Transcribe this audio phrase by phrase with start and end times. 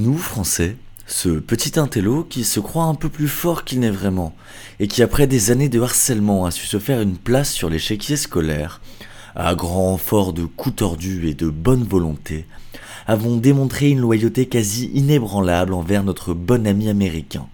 [0.00, 0.76] Nous, Français,
[1.06, 4.34] ce petit intello qui se croit un peu plus fort qu'il n'est vraiment,
[4.78, 8.16] et qui après des années de harcèlement a su se faire une place sur l'échiquier
[8.16, 8.80] scolaire,
[9.34, 12.46] à grand renfort de coups tordus et de bonne volonté,
[13.06, 17.46] avons démontré une loyauté quasi inébranlable envers notre bon ami américain.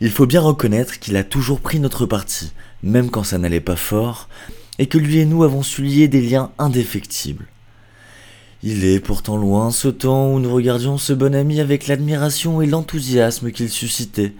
[0.00, 2.50] Il faut bien reconnaître qu'il a toujours pris notre parti,
[2.82, 4.28] même quand ça n'allait pas fort,
[4.80, 7.46] et que lui et nous avons su lier des liens indéfectibles.
[8.64, 12.66] Il est pourtant loin ce temps où nous regardions ce bon ami avec l'admiration et
[12.66, 14.32] l'enthousiasme qu'il suscitait,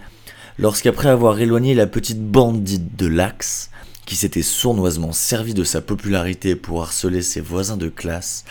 [0.57, 3.69] lorsqu'après avoir éloigné la petite bandite de l'Axe,
[4.05, 8.43] qui s'était sournoisement servi de sa popularité pour harceler ses voisins de classe,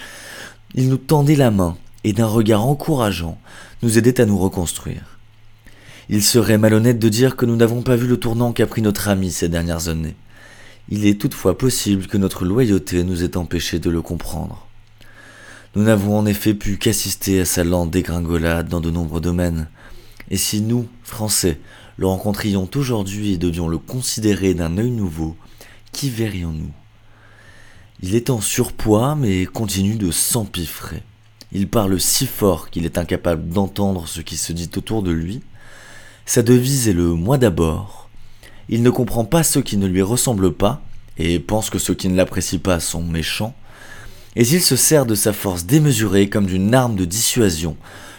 [0.75, 3.39] il nous tendait la main et d'un regard encourageant
[3.83, 5.19] nous aidait à nous reconstruire.
[6.09, 9.09] Il serait malhonnête de dire que nous n'avons pas vu le tournant qu'a pris notre
[9.09, 10.17] ami ces dernières années.
[10.89, 14.68] Il est toutefois possible que notre loyauté nous ait empêché de le comprendre.
[15.77, 19.69] Nous n'avons en effet pu qu'assister à sa lente dégringolade dans de nombreux domaines.
[20.31, 21.61] Et si nous, Français,
[21.97, 25.37] le rencontrions aujourd'hui et devions le considérer d'un œil nouveau,
[25.93, 26.73] qui verrions-nous?
[28.01, 31.03] Il est en surpoids mais continue de s'empiffrer.
[31.53, 35.43] Il parle si fort qu'il est incapable d'entendre ce qui se dit autour de lui.
[36.27, 38.09] Sa devise est le moi d'abord,
[38.69, 40.83] il ne comprend pas ceux qui ne lui ressemblent pas,
[41.17, 43.55] et pense que ceux qui ne l'apprécient pas sont méchants,
[44.37, 47.77] et il se sert de sa force démesurée comme d'une arme de dissuasion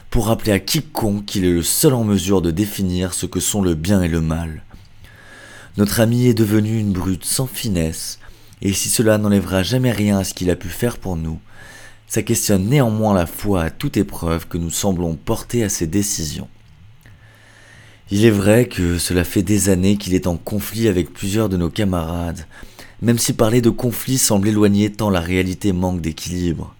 [0.10, 3.62] pour rappeler à quiconque qu'il est le seul en mesure de définir ce que sont
[3.62, 4.64] le bien et le mal.
[5.78, 8.20] Notre ami est devenu une brute sans finesse,
[8.62, 11.40] et si cela n'enlèvera jamais rien à ce qu'il a pu faire pour nous,
[12.08, 16.50] ça questionne néanmoins la foi à toute épreuve que nous semblons porter à ses décisions.
[18.12, 21.58] Il est vrai que cela fait des années qu'il est en conflit avec plusieurs de
[21.58, 22.46] nos camarades,
[23.02, 26.76] même si parler de conflit semble éloigner tant la réalité manque d'équilibre.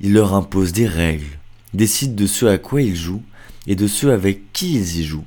[0.00, 1.38] Il leur impose des règles,
[1.74, 3.22] décide de ce à quoi ils jouent
[3.66, 5.24] et de ceux avec qui ils y jouent,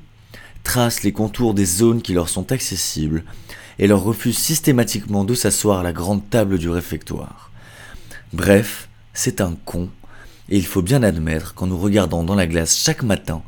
[0.64, 3.23] trace les contours des zones qui leur sont accessibles
[3.80, 7.52] et leur refuse systématiquement de s'asseoir à la grande table du réfectoire.
[8.33, 9.89] Bref, c'est un con,
[10.49, 13.42] et il faut bien admettre qu'en nous regardant dans la glace chaque matin,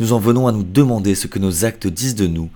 [0.00, 2.50] nous en venons à nous demander ce que nos actes disent de nous,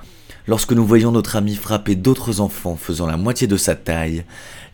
[0.49, 4.25] lorsque nous voyons notre ami frapper d'autres enfants faisant la moitié de sa taille,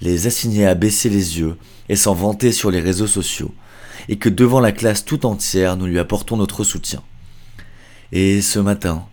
[0.01, 1.57] les assigner à baisser les yeux
[1.89, 3.53] et s'en vanter sur les réseaux sociaux,
[4.09, 7.03] et que devant la classe tout entière nous lui apportons notre soutien.
[8.13, 9.05] Et ce matin,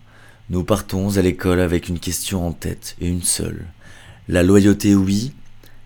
[0.48, 3.66] nous partons à l'école avec une question en tête, et une seule.
[4.28, 5.32] La loyauté oui,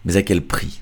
[0.04, 0.80] mais à quel prix?